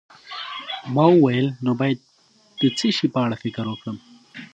ما 0.95 1.05
وویل: 1.11 1.47
نو 1.63 1.71
بیا 1.79 1.79
باید 1.79 1.99
د 2.59 2.63
څه 2.77 2.87
شي 2.97 3.07
په 3.13 3.19
اړه 3.25 3.35
فکر 3.43 3.65
وکړم؟ 3.69 3.97